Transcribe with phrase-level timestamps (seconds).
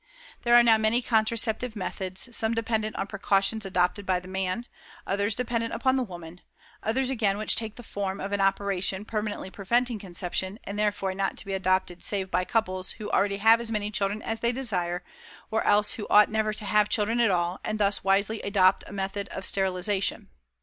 [0.41, 4.65] There are now many contraceptive methods, some dependent on precautions adopted by the man,
[5.05, 6.41] others dependent upon the woman,
[6.81, 11.37] others again which take the form of an operation permanently preventing conception, and, therefore, not
[11.37, 15.03] to be adopted save by couples who already have as many children as they desire,
[15.51, 18.91] or else who ought never to have children at all and thus wisely adopt a
[18.91, 20.29] method of sterilization.